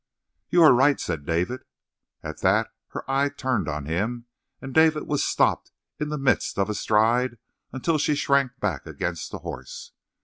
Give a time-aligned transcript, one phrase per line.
[0.49, 1.61] "You are right," said David.
[2.23, 4.25] At that her eyes turned on him,
[4.59, 7.37] and David was stopped in the midst of a stride
[7.71, 9.91] until she shrank back against the horse.